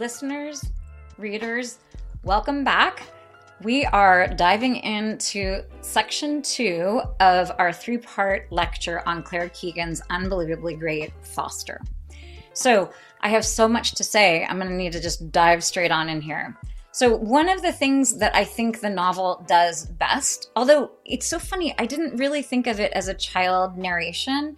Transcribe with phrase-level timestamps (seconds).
[0.00, 0.64] listeners,
[1.18, 1.78] readers,
[2.24, 3.02] welcome back.
[3.62, 10.76] We are diving into section two of our three part lecture on Claire Keegan's unbelievably
[10.76, 11.82] great Foster.
[12.54, 12.90] So,
[13.20, 16.08] I have so much to say, I'm going to need to just dive straight on
[16.08, 16.56] in here.
[16.92, 21.38] So, one of the things that I think the novel does best, although it's so
[21.38, 24.56] funny, I didn't really think of it as a child narration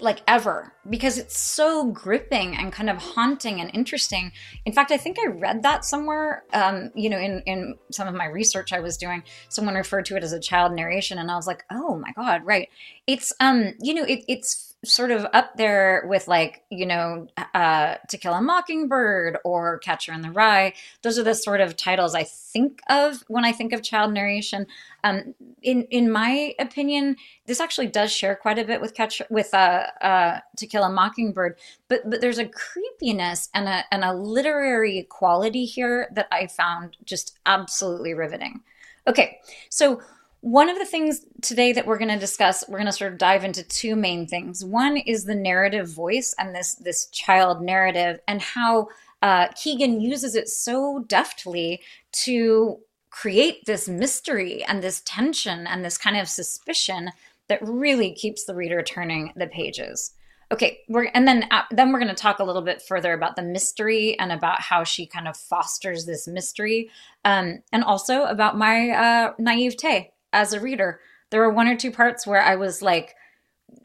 [0.00, 4.32] like ever because it's so gripping and kind of haunting and interesting.
[4.64, 6.44] In fact, I think I read that somewhere.
[6.52, 10.16] Um, you know, in in some of my research I was doing, someone referred to
[10.16, 12.68] it as a child narration, and I was like, oh my god, right?
[13.06, 17.96] It's um, you know, it, it's sort of up there with like you know uh,
[18.08, 20.72] to kill a mockingbird or catcher in the rye.
[21.02, 24.66] Those are the sort of titles i think of when i think of child narration.
[25.02, 27.16] Um, in in my opinion
[27.46, 30.90] this actually does share quite a bit with catcher with uh, uh, to kill a
[30.90, 36.46] mockingbird but but there's a creepiness and a and a literary quality here that i
[36.46, 38.60] found just absolutely riveting.
[39.08, 39.38] Okay
[39.70, 40.00] so
[40.40, 43.18] one of the things today that we're going to discuss, we're going to sort of
[43.18, 44.64] dive into two main things.
[44.64, 48.88] One is the narrative voice and this this child narrative, and how
[49.20, 51.80] uh, Keegan uses it so deftly
[52.24, 52.78] to
[53.10, 57.10] create this mystery and this tension and this kind of suspicion
[57.48, 60.12] that really keeps the reader turning the pages.
[60.52, 63.34] Okay, we're and then uh, then we're going to talk a little bit further about
[63.34, 66.90] the mystery and about how she kind of fosters this mystery,
[67.24, 71.00] um, and also about my uh, naivete as a reader.
[71.30, 73.14] There were one or two parts where I was like,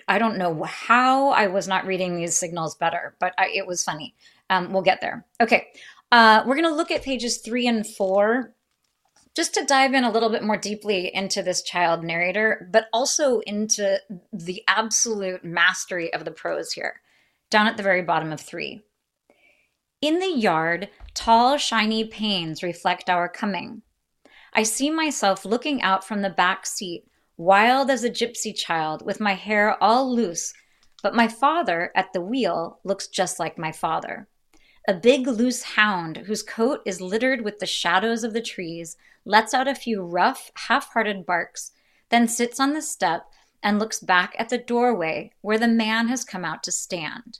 [0.08, 3.84] I don't know how I was not reading these signals better, but I, it was
[3.84, 4.16] funny.
[4.50, 5.26] Um, we'll get there.
[5.42, 5.68] Okay.
[6.12, 8.54] Uh, we're going to look at pages three and four
[9.36, 13.40] just to dive in a little bit more deeply into this child narrator, but also
[13.40, 14.00] into
[14.32, 17.02] the absolute mastery of the prose here,
[17.50, 18.84] down at the very bottom of three.
[20.02, 23.82] In the yard, tall, shiny panes reflect our coming.
[24.56, 27.06] I see myself looking out from the back seat,
[27.38, 30.53] wild as a gypsy child, with my hair all loose,
[31.02, 34.28] but my father at the wheel looks just like my father.
[34.88, 39.53] A big loose hound whose coat is littered with the shadows of the trees lets
[39.53, 41.72] out a few rough, half hearted barks,
[42.09, 43.25] then sits on the step
[43.64, 47.40] and looks back at the doorway where the man has come out to stand.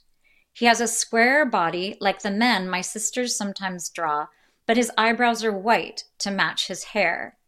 [0.52, 4.26] He has a square body like the men my sisters sometimes draw,
[4.66, 7.38] but his eyebrows are white to match his hair.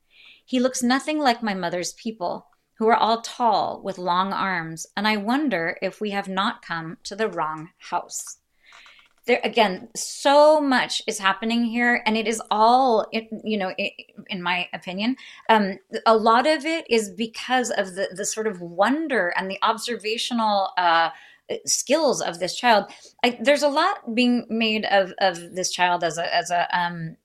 [0.44, 5.08] He looks nothing like my mother's people, who are all tall with long arms, and
[5.08, 8.38] I wonder if we have not come to the wrong house.
[9.26, 13.74] There again, so much is happening here, and it is all, you know,
[14.28, 15.16] in my opinion,
[15.48, 19.58] um, a lot of it is because of the the sort of wonder and the
[19.62, 20.70] observational.
[20.76, 21.10] Uh,
[21.64, 22.86] skills of this child.
[23.22, 27.16] I, there's a lot being made of of this child as a as a um,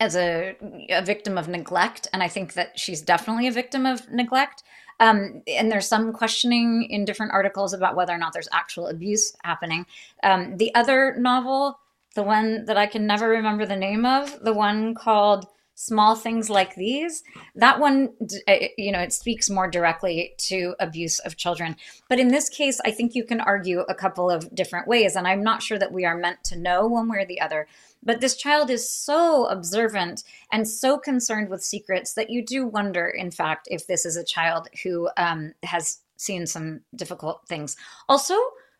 [0.00, 0.56] as a,
[0.90, 4.62] a victim of neglect, and I think that she's definitely a victim of neglect.
[5.00, 9.36] Um, and there's some questioning in different articles about whether or not there's actual abuse
[9.44, 9.86] happening.
[10.22, 11.78] Um, the other novel,
[12.14, 15.46] the one that I can never remember the name of, the one called
[15.80, 17.22] small things like these
[17.54, 18.08] that one
[18.48, 21.76] uh, you know it speaks more directly to abuse of children
[22.08, 25.28] but in this case i think you can argue a couple of different ways and
[25.28, 27.68] i'm not sure that we are meant to know one way or the other
[28.02, 33.06] but this child is so observant and so concerned with secrets that you do wonder
[33.06, 37.76] in fact if this is a child who um, has seen some difficult things
[38.08, 38.34] also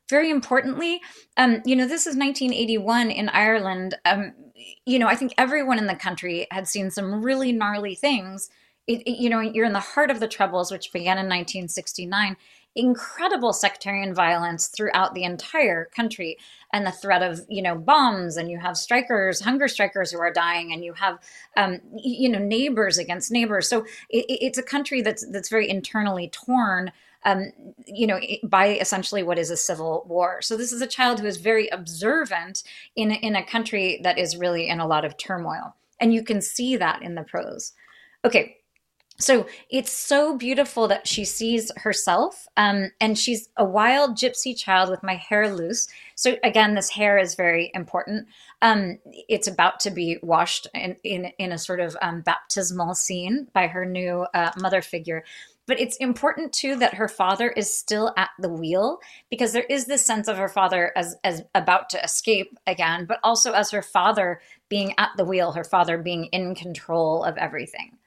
[0.08, 1.00] very importantly,
[1.36, 3.94] um, you know, this is 1981 in Ireland.
[4.06, 4.32] Um,
[4.86, 8.50] you know, I think everyone in the country had seen some really gnarly things.
[8.86, 12.36] It, it, you know, you're in the heart of the Troubles, which began in 1969.
[12.74, 16.38] Incredible sectarian violence throughout the entire country,
[16.72, 20.32] and the threat of you know bombs, and you have strikers, hunger strikers who are
[20.32, 21.18] dying, and you have
[21.56, 23.68] um, you know neighbors against neighbors.
[23.68, 23.80] So
[24.10, 26.92] it, it's a country that's that's very internally torn
[27.24, 27.50] um,
[27.86, 30.40] you know, by essentially what is a civil war.
[30.40, 32.62] So this is a child who is very observant
[32.96, 36.40] in in a country that is really in a lot of turmoil, and you can
[36.40, 37.72] see that in the prose.
[38.24, 38.58] Okay,
[39.20, 44.90] so it's so beautiful that she sees herself um, and she's a wild gypsy child
[44.90, 48.28] with my hair loose so again this hair is very important
[48.62, 48.98] um,
[49.28, 53.66] it's about to be washed in, in, in a sort of um, baptismal scene by
[53.66, 55.24] her new uh, mother figure
[55.68, 58.98] but it's important too that her father is still at the wheel
[59.30, 63.20] because there is this sense of her father as as about to escape again, but
[63.22, 67.98] also as her father being at the wheel, her father being in control of everything.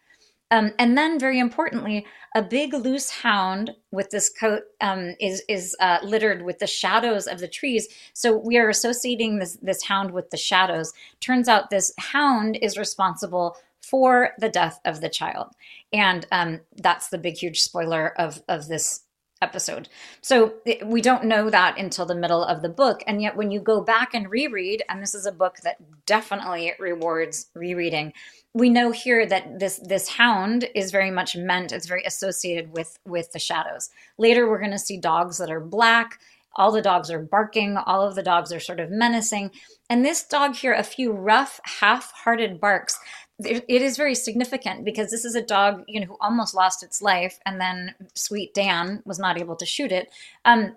[0.50, 2.06] Um, and then, very importantly,
[2.36, 7.26] a big loose hound with this coat um, is is uh, littered with the shadows
[7.26, 7.88] of the trees.
[8.14, 10.92] So we are associating this this hound with the shadows.
[11.22, 15.48] Turns out this hound is responsible for the death of the child,
[15.92, 19.02] and um, that's the big huge spoiler of of this
[19.42, 19.90] episode.
[20.22, 20.54] So
[20.86, 23.04] we don't know that until the middle of the book.
[23.08, 26.74] And yet, when you go back and reread, and this is a book that definitely
[26.80, 28.14] rewards rereading,
[28.54, 33.00] we know here that this this hound is very much meant it's very associated with
[33.06, 33.90] with the shadows.
[34.18, 36.20] Later we're going to see dogs that are black.
[36.58, 37.78] All the dogs are barking.
[37.78, 39.52] All of the dogs are sort of menacing.
[39.90, 43.00] And this dog here a few rough half-hearted barks
[43.46, 47.02] it is very significant because this is a dog you know who almost lost its
[47.02, 50.10] life and then sweet dan was not able to shoot it
[50.46, 50.76] um,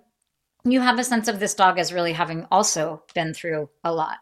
[0.63, 4.17] you have a sense of this dog as really having also been through a lot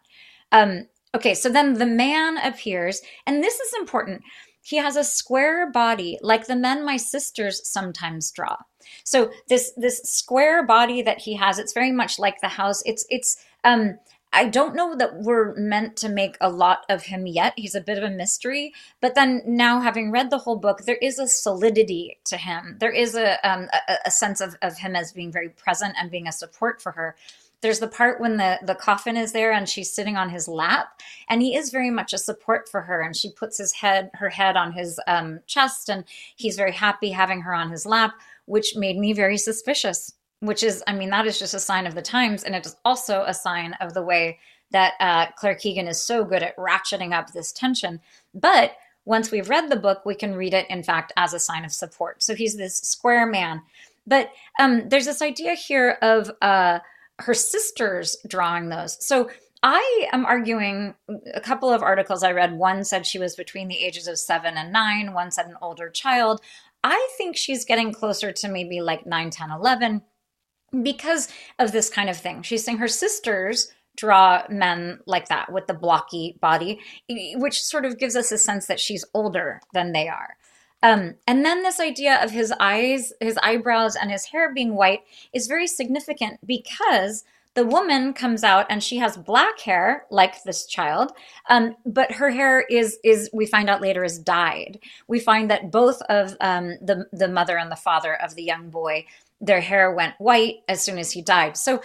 [0.52, 4.24] um, Okay, so then the man appears, and this is important.
[4.64, 8.56] He has a square body like the men my sisters sometimes draw.
[9.04, 12.82] So this this square body that he has, it's very much like the house.
[12.86, 14.00] It's it's um
[14.34, 17.54] I don't know that we're meant to make a lot of him yet.
[17.56, 18.74] He's a bit of a mystery.
[19.00, 22.78] But then now, having read the whole book, there is a solidity to him.
[22.80, 26.10] There is a, um, a, a sense of, of him as being very present and
[26.10, 27.16] being a support for her
[27.64, 31.02] there's the part when the the coffin is there and she's sitting on his lap
[31.30, 34.30] and he is very much a support for her and she puts his head her
[34.30, 36.04] head on his um, chest and
[36.36, 38.14] he's very happy having her on his lap
[38.46, 40.14] which made me very suspicious
[40.44, 42.76] which is i mean that is just a sign of the times and it is
[42.86, 44.40] also a sign of the way
[44.72, 48.00] that uh, claire keegan is so good at ratcheting up this tension
[48.34, 48.76] but
[49.06, 51.72] once we've read the book we can read it in fact as a sign of
[51.72, 53.62] support so he's this square man
[54.06, 56.80] but um, there's this idea here of uh,
[57.20, 59.04] her sisters drawing those.
[59.06, 59.30] So
[59.62, 60.96] I am arguing
[61.34, 62.58] a couple of articles I read.
[62.58, 65.90] One said she was between the ages of seven and nine, one said an older
[65.90, 66.42] child.
[66.84, 70.02] I think she's getting closer to maybe like 9, 10, 11
[70.82, 71.28] because
[71.60, 72.42] of this kind of thing.
[72.42, 76.80] She's saying her sisters draw men like that with the blocky body,
[77.36, 80.36] which sort of gives us a sense that she's older than they are.
[80.82, 85.02] Um, and then this idea of his eyes, his eyebrows, and his hair being white
[85.32, 87.24] is very significant because
[87.56, 91.12] the woman comes out and she has black hair like this child
[91.50, 95.72] um, but her hair is is we find out later is dyed we find that
[95.72, 99.06] both of um, the the mother and the father of the young boy
[99.44, 101.58] their hair went white as soon as he died.
[101.58, 101.82] So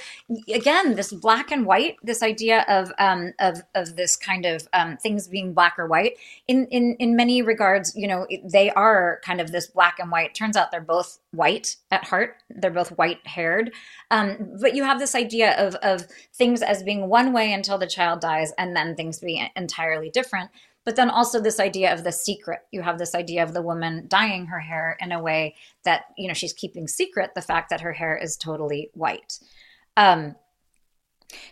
[0.55, 4.97] again, this black and white, this idea of um, of of this kind of um,
[4.97, 6.13] things being black or white,
[6.47, 10.35] in in in many regards, you know, they are kind of this black and white.
[10.35, 12.37] Turns out they're both white at heart.
[12.49, 13.73] They're both white haired,
[14.11, 17.89] um, but you have this idea of of things as being one way until the
[17.89, 20.51] child dies, and then things being entirely different
[20.89, 22.61] but then also this idea of the secret.
[22.71, 25.55] You have this idea of the woman dyeing her hair in a way
[25.85, 29.39] that you know she's keeping secret the fact that her hair is totally white.
[29.99, 30.35] Um,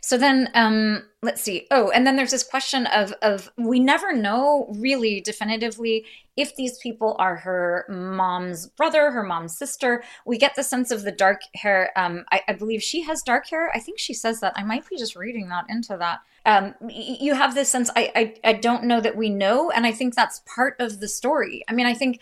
[0.01, 1.67] so then um, let's see.
[1.71, 6.07] Oh and then there's this question of of we never know really definitively
[6.37, 10.03] if these people are her mom's brother her mom's sister.
[10.25, 11.91] We get the sense of the dark hair.
[11.97, 13.71] Um, I, I believe she has dark hair.
[13.75, 14.55] I think she says that.
[14.57, 16.21] I might be just reading that into that.
[16.47, 19.91] Um, you have this sense I, I i don't know that we know and i
[19.91, 21.65] think that's part of the story.
[21.69, 22.21] I mean i think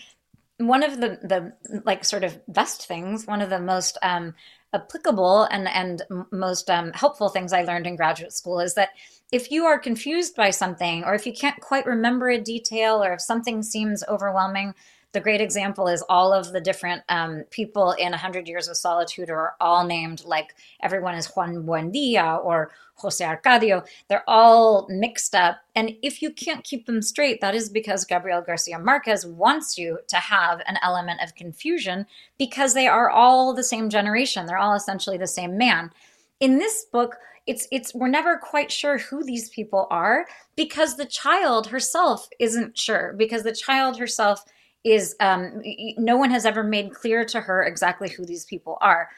[0.58, 4.34] one of the the like sort of best things one of the most um,
[4.74, 8.90] applicable and and most um, helpful things i learned in graduate school is that
[9.32, 13.14] if you are confused by something or if you can't quite remember a detail or
[13.14, 14.74] if something seems overwhelming
[15.14, 19.30] the great example is all of the different um, people in 100 Years of Solitude
[19.30, 23.86] are all named like everyone is Juan Buendia or Jose Arcadio.
[24.08, 25.58] They're all mixed up.
[25.76, 30.00] And if you can't keep them straight, that is because Gabriel Garcia Marquez wants you
[30.08, 32.06] to have an element of confusion
[32.36, 34.46] because they are all the same generation.
[34.46, 35.92] They're all essentially the same man.
[36.40, 37.16] In this book,
[37.46, 42.76] it's it's we're never quite sure who these people are because the child herself isn't
[42.76, 44.44] sure because the child herself
[44.84, 45.62] is um,
[45.96, 49.08] no one has ever made clear to her exactly who these people are.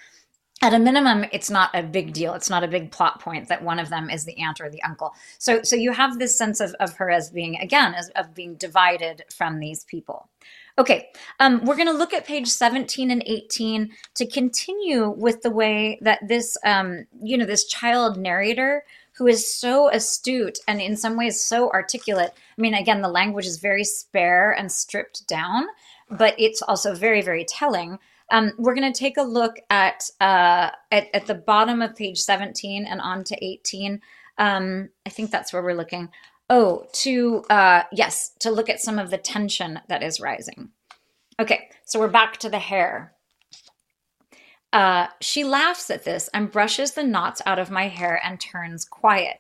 [0.63, 2.33] At a minimum, it's not a big deal.
[2.33, 4.83] It's not a big plot point that one of them is the aunt or the
[4.85, 5.13] uncle.
[5.39, 8.55] So, so you have this sense of, of her as being, again, as, of being
[8.55, 10.31] divided from these people.
[10.79, 15.51] Okay, um, we're going to look at page 17 and 18 to continue with the
[15.51, 18.83] way that this, um, you know, this child narrator
[19.17, 22.33] who is so astute and in some ways so articulate.
[22.57, 25.67] I mean, again, the language is very spare and stripped down,
[26.11, 27.99] but it's also very, very telling.
[28.31, 32.19] Um, we're going to take a look at, uh, at, at the bottom of page
[32.19, 34.01] 17 and on to 18.
[34.39, 36.11] Um, I think that's where we're looking.
[36.51, 40.71] Oh, to, uh, yes, to look at some of the tension that is rising.
[41.41, 43.16] Okay, so we're back to the hair.
[44.77, 48.85] Uh, she laughs at this and brushes the knots out of my hair and turns
[48.85, 49.39] quiet.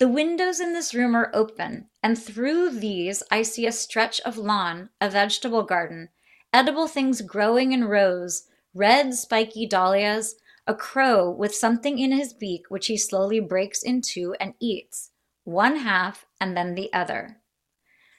[0.00, 4.36] The windows in this room are open, and through these I see a stretch of
[4.36, 6.08] lawn, a vegetable garden,
[6.52, 10.34] edible things growing in rows, red spiky dahlias,
[10.66, 15.12] a crow with something in his beak which he slowly breaks in two and eats,
[15.44, 17.36] one half and then the other.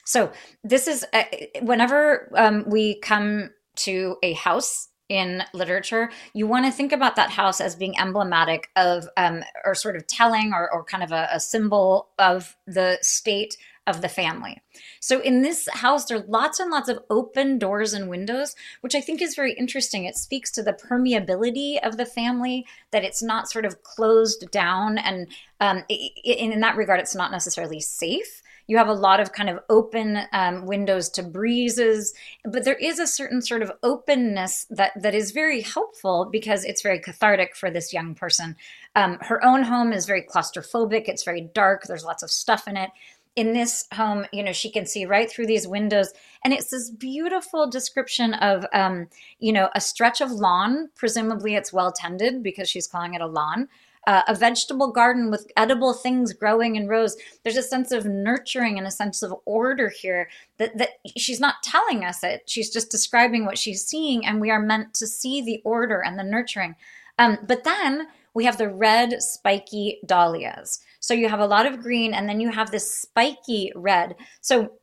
[0.06, 0.32] So,
[0.64, 1.24] this is uh,
[1.62, 7.32] whenever um, we come to a house in literature, you want to think about that
[7.32, 11.28] house as being emblematic of, um, or sort of telling, or, or kind of a,
[11.34, 14.62] a symbol of the state of the family.
[15.02, 18.96] So in this house, there are lots and lots of open doors and windows, which
[18.96, 20.06] I think is very interesting.
[20.06, 24.98] It speaks to the permeability of the family, that it's not sort of closed down.
[24.98, 25.28] And
[25.60, 28.42] um, in that regard, it's not necessarily safe.
[28.68, 32.14] You have a lot of kind of open um, windows to breezes,
[32.46, 36.82] but there is a certain sort of openness that that is very helpful because it's
[36.82, 38.56] very cathartic for this young person.
[38.96, 41.08] Um, her own home is very claustrophobic.
[41.08, 41.84] It's very dark.
[41.84, 42.92] There's lots of stuff in it
[43.36, 46.12] in this home, you know, she can see right through these windows.
[46.44, 49.08] And it's this beautiful description of, um,
[49.40, 50.90] you know, a stretch of lawn.
[50.96, 53.70] Presumably it's well tended because she's calling it a lawn.
[54.08, 57.16] Uh, a vegetable garden with edible things growing in rows.
[57.44, 60.28] There's a sense of nurturing and a sense of order here
[60.58, 62.44] that, that she's not telling us it.
[62.48, 66.18] She's just describing what she's seeing, and we are meant to see the order and
[66.18, 66.76] the nurturing.
[67.20, 70.80] Um, but then we have the red spiky dahlias.
[71.00, 74.16] So you have a lot of green and then you have this spiky red.
[74.40, 74.74] So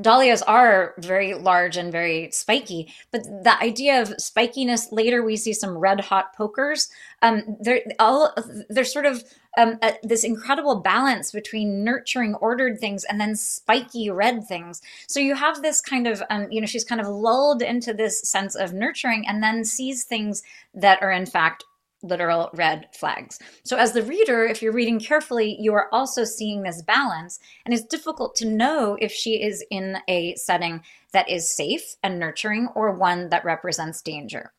[0.00, 5.52] dahlias are very large and very spiky but the idea of spikiness later we see
[5.52, 6.88] some red hot pokers.
[7.22, 8.34] Um, they're all
[8.68, 9.24] they're sort of
[9.58, 14.80] um, this incredible balance between nurturing ordered things and then spiky red things.
[15.08, 18.20] So you have this kind of um, you know she's kind of lulled into this
[18.20, 20.42] sense of nurturing and then sees things
[20.74, 21.64] that are in fact
[22.02, 23.38] literal red flags.
[23.62, 27.74] So, as the reader, if you're reading carefully, you are also seeing this balance, and
[27.74, 32.68] it's difficult to know if she is in a setting that is safe and nurturing
[32.74, 34.52] or one that represents danger.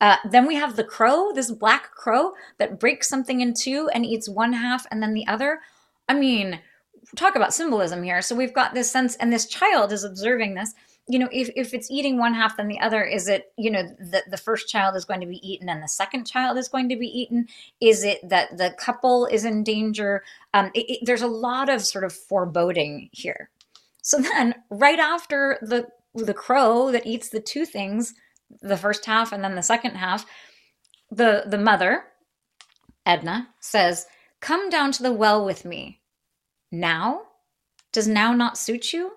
[0.00, 4.04] Uh, then we have the crow, this black crow that breaks something in two and
[4.04, 5.60] eats one half and then the other.
[6.08, 6.58] I mean,
[7.16, 8.20] talk about symbolism here.
[8.20, 10.74] So we've got this sense, and this child is observing this
[11.08, 13.82] you know, if, if it's eating one half then the other, is it, you know,
[13.98, 16.88] that the first child is going to be eaten and the second child is going
[16.88, 17.46] to be eaten?
[17.80, 20.22] Is it that the couple is in danger?
[20.54, 23.50] Um, it, it, there's a lot of sort of foreboding here.
[24.02, 28.14] So then, right after the the crow that eats the two things,
[28.60, 30.26] the first half and then the second half,
[31.10, 32.04] the the mother,
[33.06, 34.06] Edna, says,
[34.40, 36.00] "Come down to the well with me."
[36.70, 37.22] Now,
[37.92, 39.12] does now not suit you?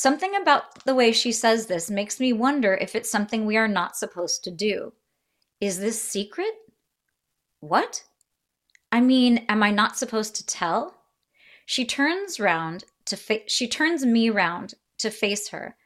[0.00, 3.68] Something about the way she says this makes me wonder if it's something we are
[3.68, 4.94] not supposed to do.
[5.60, 6.54] Is this secret?
[7.60, 8.04] What?
[8.90, 10.94] I mean, am I not supposed to tell?
[11.66, 15.76] She turns round to fa- she turns me round to face her.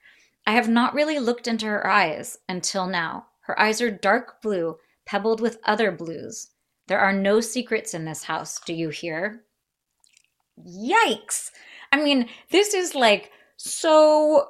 [0.46, 3.26] I have not really looked into her eyes until now.
[3.40, 6.50] Her eyes are dark blue, pebbled with other blues.
[6.86, 9.42] There are no secrets in this house, do you hear?
[10.56, 11.50] Yikes!
[11.90, 14.48] I mean, this is like so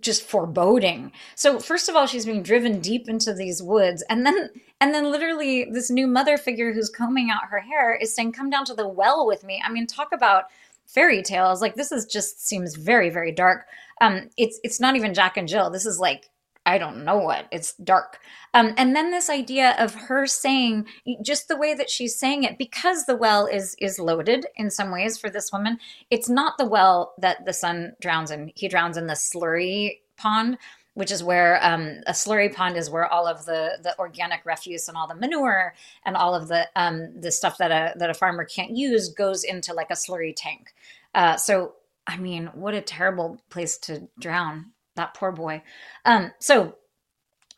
[0.00, 1.12] just foreboding.
[1.34, 4.50] So first of all, she's being driven deep into these woods, and then
[4.80, 8.50] and then literally this new mother figure who's combing out her hair is saying, "Come
[8.50, 10.44] down to the well with me." I mean, talk about
[10.86, 11.60] fairy tales.
[11.60, 13.66] Like this is just seems very very dark.
[14.00, 15.70] Um, it's it's not even Jack and Jill.
[15.70, 16.30] This is like
[16.64, 17.46] I don't know what.
[17.50, 18.20] It's dark.
[18.54, 20.86] Um, and then this idea of her saying
[21.22, 24.92] just the way that she's saying it, because the well is is loaded in some
[24.92, 25.78] ways for this woman.
[26.10, 28.52] It's not the well that the son drowns in.
[28.54, 30.58] He drowns in the slurry pond,
[30.94, 34.86] which is where um, a slurry pond is where all of the the organic refuse
[34.86, 35.74] and all the manure
[36.06, 39.42] and all of the um, the stuff that a that a farmer can't use goes
[39.42, 40.72] into like a slurry tank.
[41.12, 41.74] Uh, so
[42.06, 45.62] I mean, what a terrible place to drown that poor boy.
[46.04, 46.76] Um, so,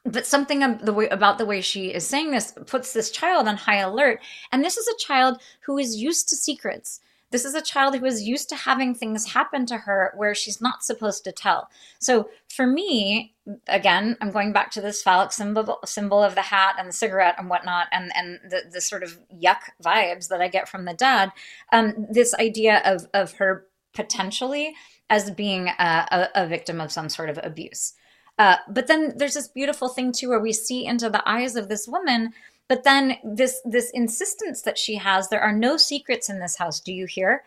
[0.04, 3.56] but something the way, about the way she is saying this puts this child on
[3.56, 4.20] high alert.
[4.52, 7.00] And this is a child who is used to secrets.
[7.30, 10.60] This is a child who is used to having things happen to her where she's
[10.60, 11.68] not supposed to tell.
[11.98, 13.34] So for me,
[13.66, 17.34] again, I'm going back to this phallic symbol symbol of the hat and the cigarette
[17.36, 20.94] and whatnot, and and the, the sort of yuck vibes that I get from the
[20.94, 21.32] dad.
[21.72, 24.74] Um, this idea of of her potentially
[25.10, 27.94] as being a, a, a victim of some sort of abuse.
[28.38, 31.68] Uh, but then there's this beautiful thing too, where we see into the eyes of
[31.68, 32.32] this woman.
[32.68, 36.80] But then this this insistence that she has, there are no secrets in this house.
[36.80, 37.44] Do you hear?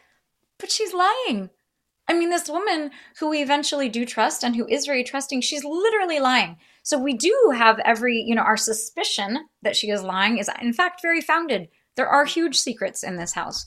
[0.60, 1.50] but she's lying.
[2.08, 5.64] I mean, this woman who we eventually do trust and who is very trusting, she's
[5.64, 6.58] literally lying.
[6.84, 10.72] So we do have every, you know, our suspicion that she is lying is in
[10.72, 11.68] fact very founded.
[11.96, 13.66] There are huge secrets in this house.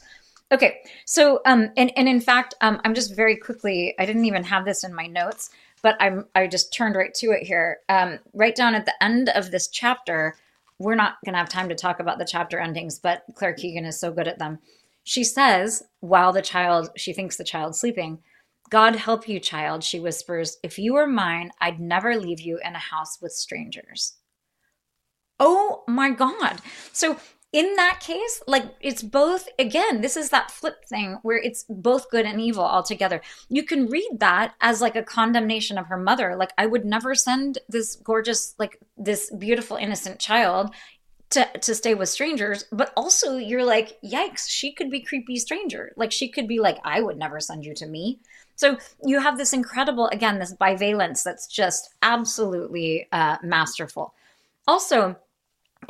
[0.52, 3.95] Okay, so um, and and in fact, um, I'm just very quickly.
[3.99, 5.50] I didn't even have this in my notes,
[5.83, 7.78] but I'm I just turned right to it here.
[7.88, 10.35] Um, right down at the end of this chapter,
[10.80, 13.85] we're not going to have time to talk about the chapter endings, but Claire Keegan
[13.85, 14.59] is so good at them.
[15.04, 18.19] She says, while the child, she thinks the child's sleeping,
[18.71, 20.59] God help you, child, she whispers.
[20.62, 24.14] If you were mine, I'd never leave you in a house with strangers.
[25.38, 26.61] Oh my God.
[26.92, 27.19] So
[27.52, 32.11] in that case, like it's both, again, this is that flip thing where it's both
[32.11, 33.21] good and evil altogether.
[33.49, 36.37] You can read that as like a condemnation of her mother.
[36.37, 40.73] Like, I would never send this gorgeous, like this beautiful, innocent child
[41.30, 42.66] to, to stay with strangers.
[42.71, 45.92] But also, you're like, yikes, she could be creepy stranger.
[45.97, 48.21] Like, she could be like, I would never send you to me.
[48.54, 54.14] So you have this incredible, again, this bivalence that's just absolutely uh, masterful.
[54.69, 55.16] Also,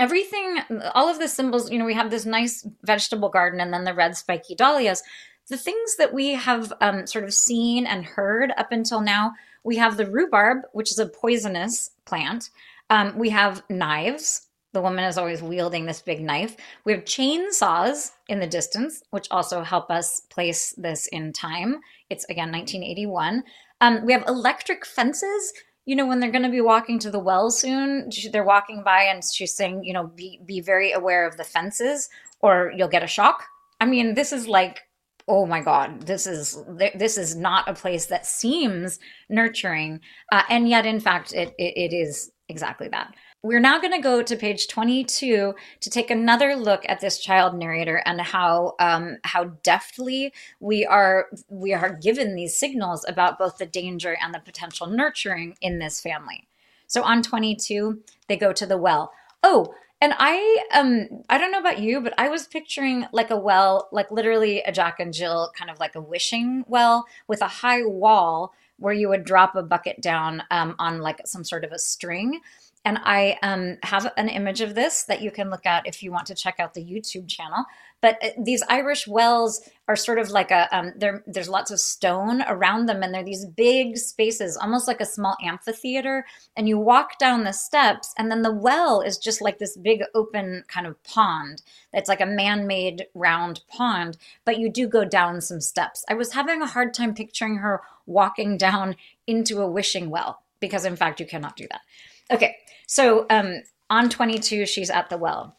[0.00, 0.61] everything,
[0.95, 3.95] all of the symbols, you know, we have this nice vegetable garden and then the
[3.95, 5.02] red spiky dahlias.
[5.49, 9.76] The things that we have um, sort of seen and heard up until now, we
[9.76, 12.49] have the rhubarb, which is a poisonous plant.
[12.88, 14.47] Um, we have knives.
[14.73, 16.57] The woman is always wielding this big knife.
[16.85, 21.80] We have chainsaws in the distance, which also help us place this in time.
[22.09, 23.45] It's again 1981.
[23.83, 25.52] Um, we have electric fences
[25.87, 29.02] you know, when they're going to be walking to the well soon, they're walking by
[29.02, 32.08] and she's saying, you know, be be very aware of the fences
[32.40, 33.44] or you'll get a shock.
[33.80, 34.82] I mean, this is like
[35.28, 36.58] oh my god this is
[36.94, 40.00] this is not a place that seems nurturing
[40.32, 44.00] uh, and yet in fact it, it, it is exactly that we're now going to
[44.00, 49.16] go to page 22 to take another look at this child narrator and how um,
[49.25, 54.40] how deftly we are we are given these signals about both the danger and the
[54.40, 56.49] potential nurturing in this family.
[56.86, 59.12] So on 22, they go to the well.
[59.43, 63.36] Oh, and I um I don't know about you, but I was picturing like a
[63.36, 67.49] well, like literally a Jack and Jill kind of like a wishing well with a
[67.49, 71.73] high wall where you would drop a bucket down um, on like some sort of
[71.73, 72.41] a string
[72.84, 76.10] and I um, have an image of this that you can look at if you
[76.10, 77.66] want to check out the YouTube channel.
[78.00, 80.95] But uh, these Irish wells are sort of like a um,
[81.26, 85.36] there's lots of stone around them, and they're these big spaces, almost like a small
[85.43, 86.25] amphitheater.
[86.56, 90.02] And you walk down the steps, and then the well is just like this big
[90.14, 91.60] open kind of pond.
[91.93, 94.16] It's like a man-made round pond,
[94.47, 96.02] but you do go down some steps.
[96.08, 100.86] I was having a hard time picturing her walking down into a wishing well because,
[100.86, 101.82] in fact, you cannot do that.
[102.30, 105.56] Okay, so um, on 22, she's at the well.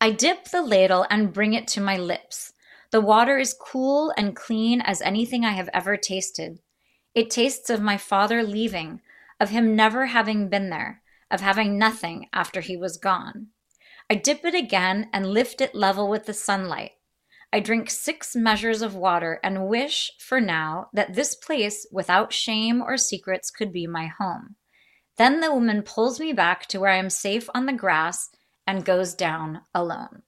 [0.00, 2.52] I dip the ladle and bring it to my lips.
[2.90, 6.58] The water is cool and clean as anything I have ever tasted.
[7.14, 9.00] It tastes of my father leaving,
[9.38, 13.48] of him never having been there, of having nothing after he was gone.
[14.08, 16.92] I dip it again and lift it level with the sunlight.
[17.52, 22.80] I drink six measures of water and wish, for now, that this place, without shame
[22.80, 24.56] or secrets, could be my home.
[25.20, 28.30] Then the woman pulls me back to where I am safe on the grass
[28.66, 30.22] and goes down alone.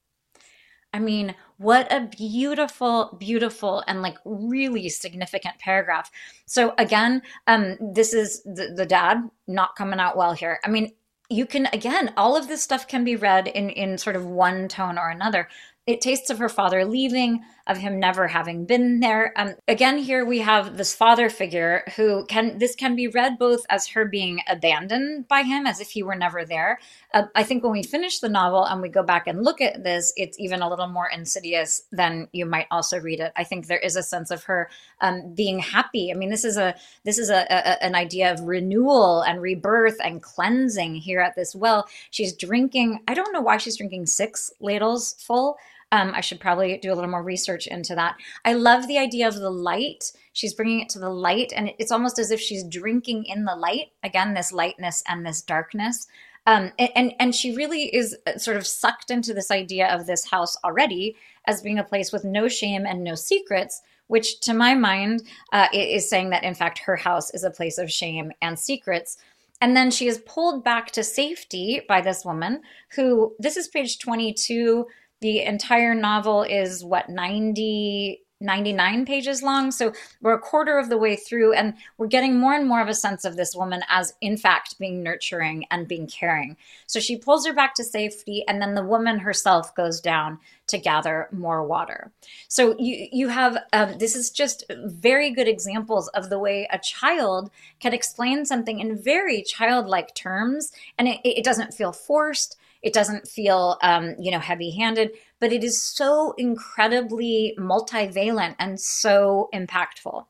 [0.92, 6.11] I mean, what a beautiful, beautiful, and like really significant paragraph.
[6.44, 10.61] So, again, um, this is the, the dad not coming out well here.
[10.62, 10.92] I mean,
[11.31, 14.68] you can again all of this stuff can be read in in sort of one
[14.68, 15.48] tone or another
[15.87, 19.33] it tastes of her father leaving, of him never having been there.
[19.37, 23.64] Um, again, here we have this father figure who can, this can be read both
[23.70, 26.79] as her being abandoned by him, as if he were never there.
[27.14, 29.85] Uh, I think when we finish the novel and we go back and look at
[29.85, 33.33] this, it's even a little more insidious than you might also read it.
[33.37, 34.68] I think there is a sense of her
[35.01, 36.11] um, being happy.
[36.11, 39.96] I mean, this is a, this is a, a, an idea of renewal and rebirth
[40.03, 41.87] and cleansing here at this well.
[42.11, 45.57] She's drinking, I don't know why she's drinking six ladles full.
[45.92, 48.16] Um, I should probably do a little more research into that.
[48.44, 50.12] I love the idea of the light.
[50.33, 53.55] She's bringing it to the light, and it's almost as if she's drinking in the
[53.55, 53.92] light.
[54.02, 56.09] Again, this lightness and this darkness.
[56.46, 60.24] Um, and and she really is uh, sort of sucked into this idea of this
[60.24, 61.14] house already
[61.46, 65.68] as being a place with no shame and no secrets, which to my mind uh,
[65.72, 69.18] is saying that in fact her house is a place of shame and secrets.
[69.61, 72.62] And then she is pulled back to safety by this woman
[72.96, 74.88] who, this is page 22
[75.22, 79.70] the entire novel is what 90 99 pages long.
[79.70, 82.88] So we're a quarter of the way through, and we're getting more and more of
[82.88, 86.56] a sense of this woman as, in fact, being nurturing and being caring.
[86.87, 90.78] So she pulls her back to safety, and then the woman herself goes down to
[90.78, 92.12] gather more water.
[92.48, 96.78] So you you have um, this is just very good examples of the way a
[96.78, 102.56] child can explain something in very childlike terms, and it, it doesn't feel forced.
[102.83, 109.49] It doesn't feel, um, you know, heavy-handed, but it is so incredibly multivalent and so
[109.55, 110.27] impactful.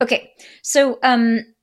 [0.00, 1.54] Okay, so um,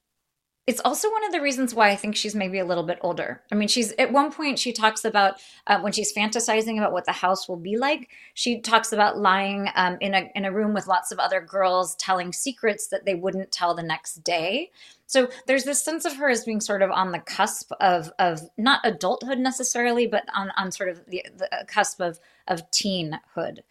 [0.69, 3.41] it's also one of the reasons why I think she's maybe a little bit older.
[3.52, 7.06] I mean, she's at one point she talks about uh, when she's fantasizing about what
[7.06, 8.10] the house will be like.
[8.36, 11.95] She talks about lying um, in a in a room with lots of other girls,
[11.95, 14.69] telling secrets that they wouldn't tell the next day.
[15.09, 18.41] So there's this sense of her as being sort of on the cusp of of
[18.57, 23.61] not adulthood necessarily, but on on sort of the, the cusp of of teenhood.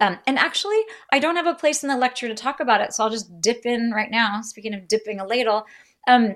[0.00, 0.80] Um, and actually,
[1.12, 3.40] I don't have a place in the lecture to talk about it, so I'll just
[3.40, 4.40] dip in right now.
[4.42, 5.64] Speaking of dipping a ladle,
[6.08, 6.34] um,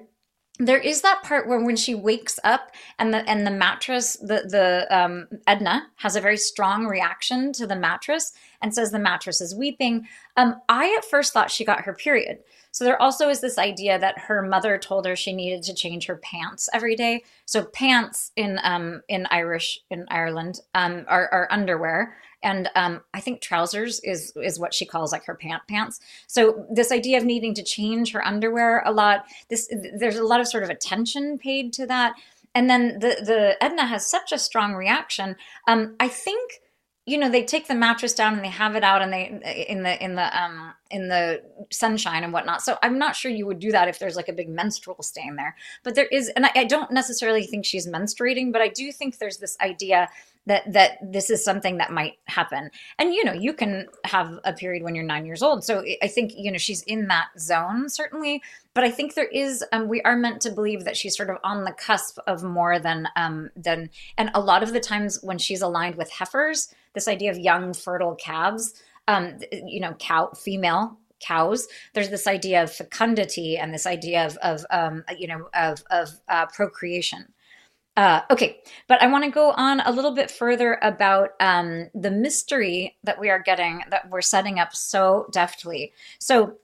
[0.61, 4.47] there is that part where when she wakes up and the and the mattress the
[4.49, 8.33] the um, Edna has a very strong reaction to the mattress
[8.65, 10.09] and says the mattress is weeping.
[10.39, 12.39] Um, I at first thought she got her period.
[12.71, 16.07] So there also is this idea that her mother told her she needed to change
[16.07, 17.25] her pants every day.
[17.45, 23.21] So pants in um, in Irish in Ireland um, are, are underwear, and um, I
[23.21, 26.01] think trousers is is what she calls like her pant pants.
[26.27, 30.41] So this idea of needing to change her underwear a lot, this there's a lot
[30.41, 32.15] of sort of attention paid to that.
[32.55, 35.37] And then the the Edna has such a strong reaction.
[35.69, 36.63] Um, I think
[37.07, 39.83] you know they take the mattress down and they have it out and they in
[39.83, 42.63] the in the um in the sunshine and whatnot.
[42.63, 45.37] So i'm not sure you would do that if there's like a big menstrual stain
[45.37, 45.55] there.
[45.83, 49.19] But there is and i, I don't necessarily think she's menstruating but i do think
[49.19, 50.09] there's this idea
[50.47, 52.71] that that this is something that might happen.
[52.99, 55.63] And you know you can have a period when you're nine years old.
[55.63, 58.43] So i think you know she's in that zone certainly.
[58.73, 61.37] But i think there is um, we are meant to believe that she's sort of
[61.45, 65.37] on the cusp of more than um than and a lot of the times when
[65.37, 68.75] she's aligned with heifers this idea of young fertile calves
[69.09, 71.67] um you know cow female cows.
[71.95, 76.11] There's this idea of fecundity and this idea of of um you know of of
[76.29, 77.33] uh, procreation.
[77.97, 82.11] Uh, okay, but I want to go on a little bit further about um, the
[82.11, 85.93] mystery that we are getting, that we're setting up so deftly.
[86.19, 86.57] So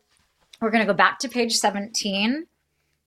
[0.60, 2.46] we're going to go back to page 17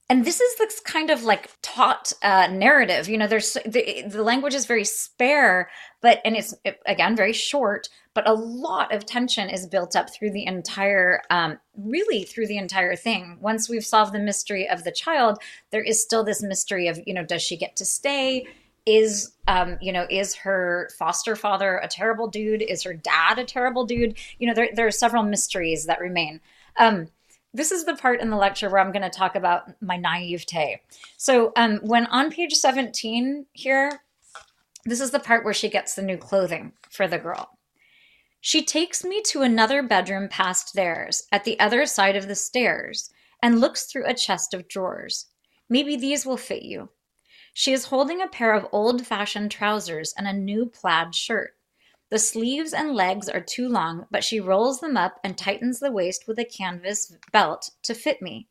[0.09, 4.23] and this is this kind of like taut uh, narrative you know there's the, the
[4.23, 5.69] language is very spare
[6.01, 6.53] but and it's
[6.85, 11.57] again very short but a lot of tension is built up through the entire um,
[11.75, 13.37] really through the entire thing.
[13.41, 15.39] Once we've solved the mystery of the child
[15.71, 18.45] there is still this mystery of you know does she get to stay?
[18.85, 22.61] Is um, you know is her foster father a terrible dude?
[22.61, 24.17] Is her dad a terrible dude?
[24.39, 26.41] You know there, there are several mysteries that remain.
[26.77, 27.07] Um,
[27.53, 30.81] this is the part in the lecture where I'm going to talk about my naivete.
[31.17, 34.01] So, um, when on page 17 here,
[34.85, 37.57] this is the part where she gets the new clothing for the girl.
[38.41, 43.09] She takes me to another bedroom past theirs, at the other side of the stairs,
[43.41, 45.27] and looks through a chest of drawers.
[45.69, 46.89] Maybe these will fit you.
[47.53, 51.55] She is holding a pair of old fashioned trousers and a new plaid shirt.
[52.09, 55.91] The sleeves and legs are too long, but she rolls them up and tightens the
[55.91, 58.47] waist with a canvas belt to fit me.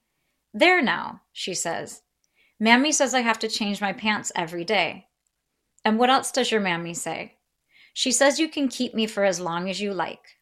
[0.53, 2.03] There now, she says.
[2.59, 5.09] Mammy says I have to change my pants every day.
[5.85, 7.37] And what else does your mammy say?
[7.95, 10.39] She says you can keep me for as long as you like.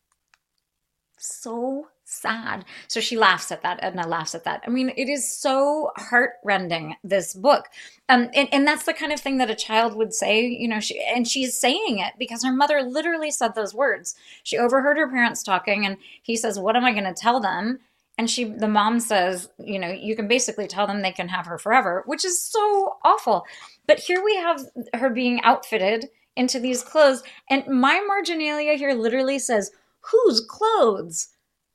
[1.19, 2.65] So sad.
[2.89, 3.79] So she laughs at that.
[3.83, 4.63] Edna laughs at that.
[4.67, 7.67] I mean, it is so heartrending, this book.
[8.09, 10.81] Um, and, and that's the kind of thing that a child would say, you know,
[10.81, 14.17] she, and she's saying it because her mother literally said those words.
[14.43, 17.79] She overheard her parents talking and he says, what am I going to tell them?
[18.19, 21.47] And she, the mom says, you know, you can basically tell them they can have
[21.47, 23.47] her forever, which is so awful.
[23.87, 27.23] But here we have her being outfitted into these clothes.
[27.49, 29.71] And my marginalia here literally says,
[30.01, 31.29] whose clothes?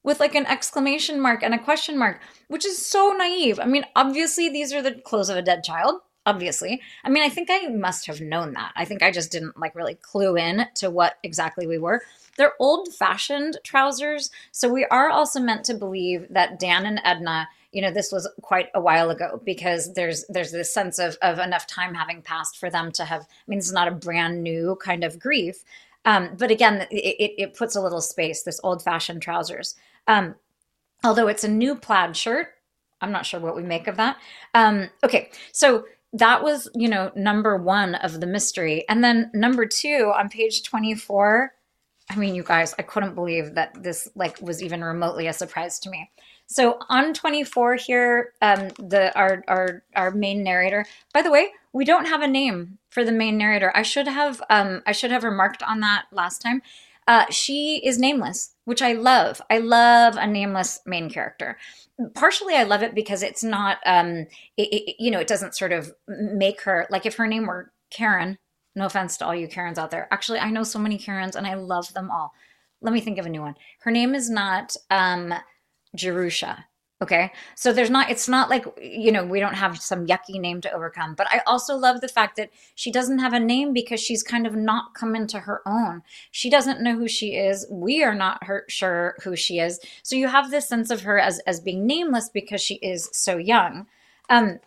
[0.05, 3.59] With like an exclamation mark and a question mark, which is so naive.
[3.59, 5.99] I mean, obviously, these are the clothes of a dead child.
[6.27, 6.81] Obviously.
[7.03, 8.71] I mean, I think I must have known that.
[8.75, 12.01] I think I just didn't like really clue in to what exactly we were.
[12.35, 14.31] They're old fashioned trousers.
[14.51, 18.27] So we are also meant to believe that Dan and Edna you know this was
[18.41, 22.57] quite a while ago because there's there's this sense of, of enough time having passed
[22.57, 25.65] for them to have i mean is not a brand new kind of grief
[26.05, 29.75] um, but again it, it, puts a little space this old fashioned trousers
[30.07, 30.35] um,
[31.03, 32.47] although it's a new plaid shirt,
[33.01, 34.17] I'm not sure what we make of that.
[34.53, 38.85] Um, okay, so that was, you know, number one of the mystery.
[38.87, 41.53] And then number two on page 24,
[42.09, 45.79] I mean, you guys, I couldn't believe that this like was even remotely a surprise
[45.79, 46.09] to me.
[46.47, 50.85] So on 24 here, um, the our our our main narrator.
[51.13, 53.71] By the way, we don't have a name for the main narrator.
[53.75, 56.61] I should have um I should have remarked on that last time.
[57.07, 59.41] Uh, she is nameless, which I love.
[59.49, 61.57] I love a nameless main character.
[62.13, 65.71] Partially, I love it because it's not, um, it, it, you know, it doesn't sort
[65.71, 68.37] of make her like if her name were Karen.
[68.75, 70.07] No offense to all you Karens out there.
[70.11, 72.33] Actually, I know so many Karens and I love them all.
[72.81, 73.55] Let me think of a new one.
[73.81, 75.33] Her name is not um,
[75.95, 76.65] Jerusha.
[77.05, 77.31] Okay.
[77.53, 80.71] So there's not, it's not like, you know, we don't have some yucky name to
[80.73, 81.13] overcome.
[81.13, 84.47] But I also love the fact that she doesn't have a name because she's kind
[84.47, 86.01] of not come into her own.
[86.31, 87.67] She doesn't know who she is.
[87.69, 89.79] We are not her, sure who she is.
[90.01, 93.37] So you have this sense of her as, as being nameless because she is so
[93.37, 93.85] young.
[94.27, 94.59] Um,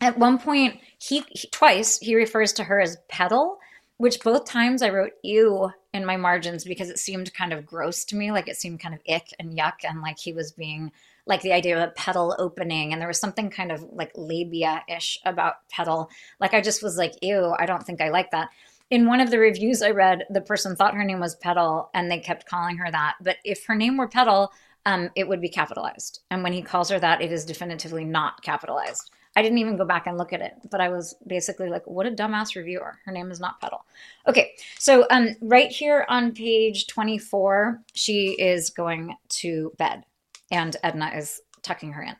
[0.00, 3.58] at one point, he, he twice he refers to her as Petal,
[3.96, 8.04] which both times I wrote ew in my margins because it seemed kind of gross
[8.04, 8.30] to me.
[8.30, 10.92] Like it seemed kind of ick and yuck, and like he was being
[11.26, 14.82] like the idea of a petal opening, and there was something kind of like labia
[14.88, 16.10] ish about petal.
[16.40, 18.50] Like I just was like, ew, I don't think I like that.
[18.88, 22.08] In one of the reviews I read, the person thought her name was Petal, and
[22.08, 23.16] they kept calling her that.
[23.20, 24.52] But if her name were Petal,
[24.84, 26.20] um, it would be capitalized.
[26.30, 29.10] And when he calls her that, it is definitively not capitalized.
[29.34, 32.06] I didn't even go back and look at it, but I was basically like, what
[32.06, 32.98] a dumbass reviewer.
[33.04, 33.84] Her name is not Petal.
[34.26, 40.04] Okay, so um, right here on page 24, she is going to bed,
[40.50, 42.16] and Edna is tucking her in.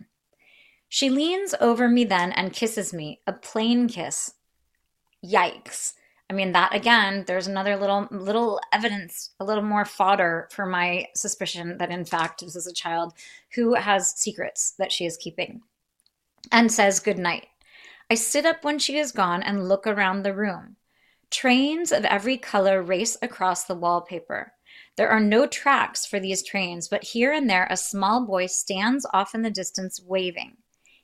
[0.89, 4.35] She leans over me then and kisses me, a plain kiss.
[5.25, 5.95] Yikes.
[6.29, 11.07] I mean that again, there's another little little evidence, a little more fodder for my
[11.15, 13.13] suspicion that in fact this is a child
[13.55, 15.63] who has secrets that she is keeping
[16.51, 17.47] and says good night.
[18.11, 20.77] I sit up when she is gone and look around the room.
[21.31, 24.53] Trains of every color race across the wallpaper.
[24.97, 29.07] There are no tracks for these trains, but here and there a small boy stands
[29.13, 30.57] off in the distance waving.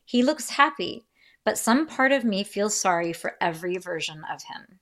[0.05, 1.07] He looks happy,
[1.45, 4.81] but some part of me feels sorry for every version of him.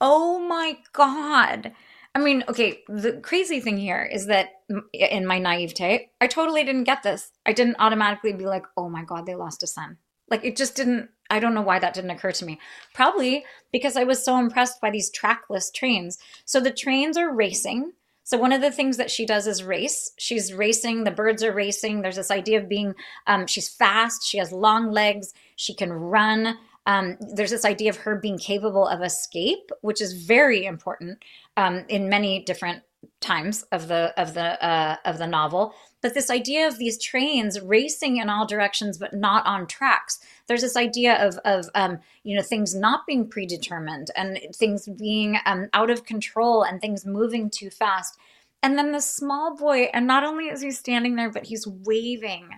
[0.00, 1.72] Oh my God.
[2.14, 4.48] I mean, okay, the crazy thing here is that
[4.92, 7.30] in my naivete, I totally didn't get this.
[7.46, 9.98] I didn't automatically be like, oh my God, they lost a son.
[10.28, 12.58] Like it just didn't, I don't know why that didn't occur to me.
[12.92, 16.18] Probably because I was so impressed by these trackless trains.
[16.44, 17.92] So the trains are racing.
[18.24, 20.12] So one of the things that she does is race.
[20.18, 21.04] She's racing.
[21.04, 22.02] The birds are racing.
[22.02, 22.94] There's this idea of being.
[23.26, 24.24] Um, she's fast.
[24.24, 25.32] She has long legs.
[25.56, 26.56] She can run.
[26.86, 31.22] Um, there's this idea of her being capable of escape, which is very important
[31.56, 32.82] um, in many different
[33.20, 35.74] times of the of the uh, of the novel.
[36.02, 40.18] But this idea of these trains racing in all directions, but not on tracks.
[40.46, 45.38] There's this idea of of um, you know things not being predetermined and things being
[45.46, 48.18] um, out of control and things moving too fast.
[48.62, 52.50] And then the small boy, and not only is he standing there, but he's waving.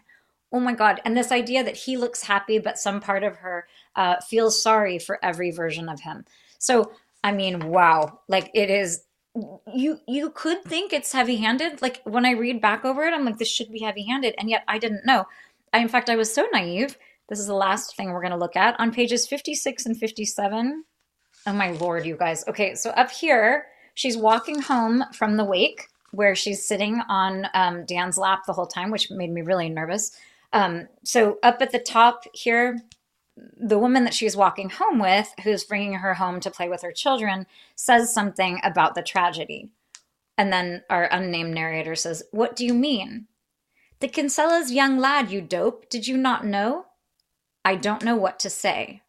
[0.52, 1.00] Oh my God.
[1.04, 4.98] And this idea that he looks happy, but some part of her uh, feels sorry
[4.98, 6.24] for every version of him.
[6.58, 6.92] So
[7.24, 8.20] I mean, wow.
[8.28, 9.02] Like it is
[9.72, 11.80] you you could think it's heavy-handed.
[11.82, 14.64] Like when I read back over it, I'm like, this should be heavy-handed, and yet
[14.68, 15.26] I didn't know.
[15.72, 16.98] I, in fact, I was so naive.
[17.28, 20.84] This is the last thing we're going to look at on pages 56 and 57.
[21.46, 22.44] Oh my lord, you guys.
[22.46, 27.86] Okay, so up here, she's walking home from the wake where she's sitting on um,
[27.86, 30.12] Dan's lap the whole time, which made me really nervous.
[30.52, 32.78] Um, so up at the top here,
[33.36, 36.92] the woman that she's walking home with, who's bringing her home to play with her
[36.92, 39.70] children, says something about the tragedy.
[40.36, 43.26] And then our unnamed narrator says, What do you mean?
[44.00, 45.88] The Kinsella's young lad, you dope.
[45.88, 46.86] Did you not know?
[47.64, 49.02] I don't know what to say.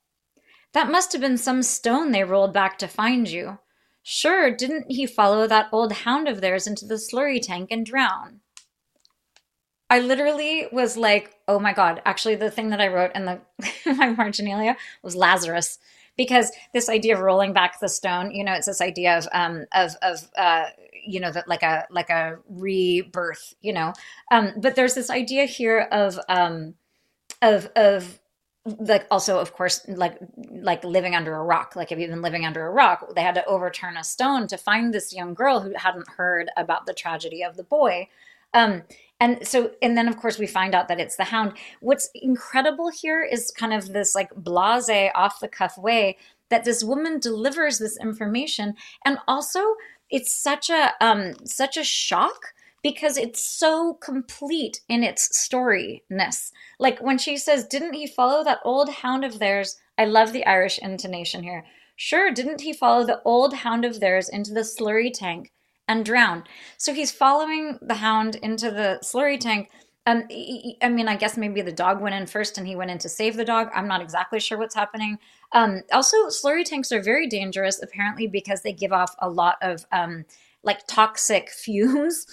[0.74, 3.60] That must have been some stone they rolled back to find you.
[4.04, 8.42] Sure, didn't he follow that old hound of theirs into the slurry tank and drown?
[9.94, 12.02] I literally was like, oh my God.
[12.04, 13.40] Actually, the thing that I wrote in the
[13.86, 15.78] my marginalia was Lazarus.
[16.18, 19.68] Because this idea of rolling back the stone, you know, it's this idea of um
[19.72, 20.66] of of uh
[21.06, 23.94] you know that like a like a rebirth, you know.
[24.32, 26.74] Um, but there's this idea here of um
[27.44, 28.20] of of
[28.66, 30.18] like also of course like
[30.50, 33.36] like living under a rock like if you've been living under a rock they had
[33.36, 37.44] to overturn a stone to find this young girl who hadn't heard about the tragedy
[37.44, 38.08] of the boy
[38.54, 38.82] um
[39.20, 41.54] and so and then of course we find out that it's the hound.
[41.80, 46.18] What's incredible here is kind of this like blase off the cuff way
[46.50, 48.76] that this woman delivers this information.
[49.06, 49.62] And also
[50.10, 56.52] it's such a um such a shock because it's so complete in its storyness.
[56.78, 59.78] Like when she says didn't he follow that old hound of theirs?
[59.98, 61.64] I love the irish intonation here.
[61.96, 65.52] Sure didn't he follow the old hound of theirs into the slurry tank
[65.88, 66.44] and drown.
[66.78, 69.70] So he's following the hound into the slurry tank.
[70.06, 70.24] Um,
[70.82, 73.10] I mean, I guess maybe the dog went in first and he went in to
[73.10, 73.70] save the dog.
[73.74, 75.18] I'm not exactly sure what's happening.
[75.54, 79.86] Um, also, slurry tanks are very dangerous, apparently, because they give off a lot of
[79.92, 80.26] um,
[80.64, 82.26] like toxic fumes.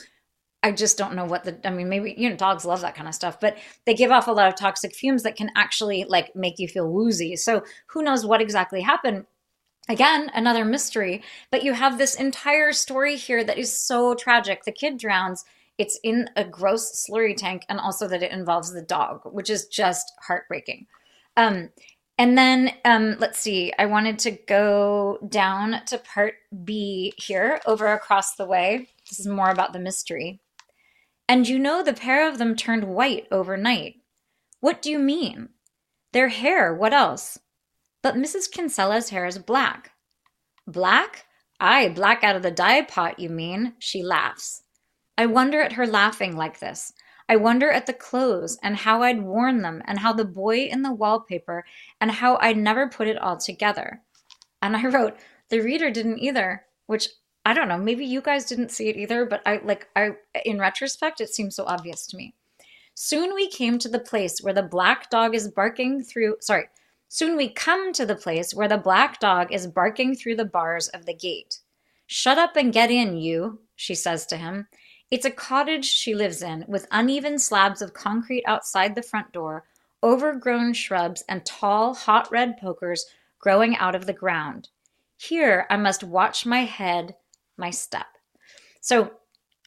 [0.63, 3.09] I just don't know what the, I mean, maybe, you know, dogs love that kind
[3.09, 6.37] of stuff, but they give off a lot of toxic fumes that can actually like
[6.37, 7.37] make you feel woozy.
[7.37, 9.25] So who knows what exactly happened.
[9.91, 14.63] Again, another mystery, but you have this entire story here that is so tragic.
[14.63, 15.45] The kid drowns.
[15.79, 19.67] It's in a gross slurry tank, and also that it involves the dog, which is
[19.67, 20.87] just heartbreaking.
[21.37, 21.71] Um,
[22.19, 27.89] and then um, let's see, I wanted to go down to part B here, over
[27.89, 28.91] across the way.
[29.09, 30.41] This is more about the mystery.
[31.29, 33.97] And you know the pair of them turned white overnight.
[34.61, 35.49] What do you mean?
[36.13, 37.41] Their hair, what else?
[38.03, 38.51] But Mrs.
[38.51, 39.93] Kinsella's hair is black.
[40.67, 41.27] Black?
[41.59, 44.63] Aye, black out of the dye pot, you mean, she laughs.
[45.19, 46.93] I wonder at her laughing like this.
[47.29, 50.83] I wonder at the clothes and how I'd worn them and how the boy in
[50.83, 51.65] the wallpaper
[52.01, 54.03] and how I'd never put it all together.
[54.63, 55.17] And I wrote,
[55.49, 57.09] the reader didn't either, which
[57.45, 60.11] I don't know, maybe you guys didn't see it either, but I like I
[60.45, 62.35] in retrospect it seems so obvious to me.
[62.95, 66.65] Soon we came to the place where the black dog is barking through sorry,
[67.13, 70.87] soon we come to the place where the black dog is barking through the bars
[70.89, 71.59] of the gate.
[72.07, 74.69] Shut up and get in, you, she says to him.
[75.11, 79.65] It's a cottage she lives in, with uneven slabs of concrete outside the front door,
[80.05, 83.05] overgrown shrubs, and tall, hot red pokers
[83.41, 84.69] growing out of the ground.
[85.17, 87.17] Here I must watch my head,
[87.57, 88.07] my step.
[88.81, 89.11] So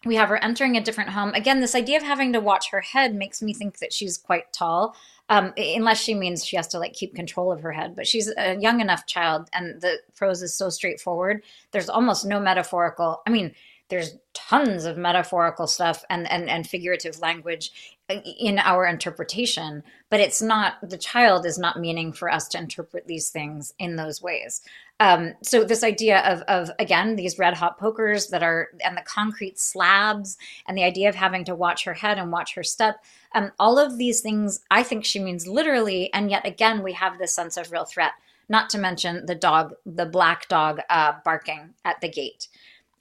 [0.05, 1.33] we have her entering a different home.
[1.33, 4.51] Again, this idea of having to watch her head makes me think that she's quite
[4.51, 4.95] tall,
[5.29, 7.95] um, unless she means she has to like keep control of her head.
[7.95, 11.43] But she's a young enough child, and the prose is so straightforward.
[11.71, 13.21] There's almost no metaphorical.
[13.25, 13.53] I mean,
[13.89, 20.41] there's tons of metaphorical stuff and, and, and figurative language in our interpretation, but it's
[20.41, 24.61] not, the child is not meaning for us to interpret these things in those ways.
[24.99, 29.01] Um, so this idea of, of, again, these red hot pokers that are, and the
[29.01, 33.03] concrete slabs and the idea of having to watch her head and watch her step,
[33.33, 36.13] um, all of these things, I think she means literally.
[36.13, 38.11] And yet again, we have this sense of real threat,
[38.47, 42.47] not to mention the dog, the black dog uh, barking at the gate.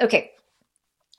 [0.01, 0.33] Okay,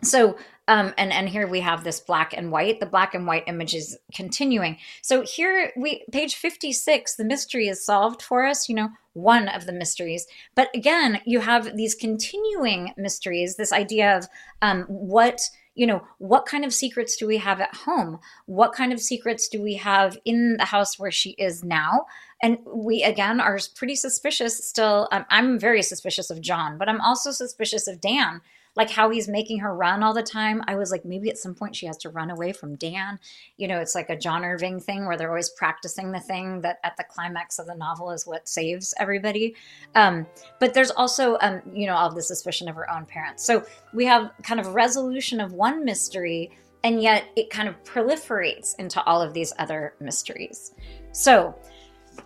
[0.02, 2.80] so um, and and here we have this black and white.
[2.80, 4.78] The black and white image is continuing.
[5.02, 9.65] So here we page 56 the mystery is solved for us you know one of
[9.65, 10.26] the mysteries.
[10.56, 14.28] But again you have these continuing mysteries this idea of
[14.62, 15.41] um, what
[15.76, 18.19] you know what kind of secrets do we have at home?
[18.45, 22.06] What kind of secrets do we have in the house where she is now?
[22.41, 25.10] And we again are pretty suspicious still.
[25.12, 28.41] Um, i'm very suspicious of john but i'm also suspicious of dan
[28.76, 30.64] like how he's making her run all the time.
[30.68, 33.20] I was like, maybe at some point she has to run away from Dan.
[33.58, 36.80] You know, it's like a John Irving thing where they're always practicing the thing that
[36.84, 39.56] at the climax of the novel is what saves everybody.
[39.96, 40.26] Um,
[40.60, 43.46] but there's also, um, you know, all the suspicion of her own parents.
[43.46, 46.52] So we have kind of resolution of one mystery,
[46.84, 50.74] and yet it kind of proliferates into all of these other mysteries.
[51.12, 51.56] So,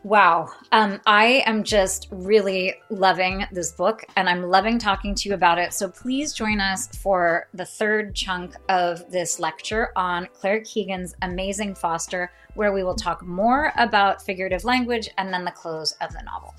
[0.04, 0.50] Wow.
[0.71, 5.60] Um, I am just really loving this book and I'm loving talking to you about
[5.60, 5.73] it.
[5.73, 11.76] So please join us for the third chunk of this lecture on Claire Keegan's Amazing
[11.76, 16.21] Foster, where we will talk more about figurative language and then the close of the
[16.23, 16.56] novel.